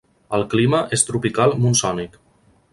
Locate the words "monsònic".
1.67-2.21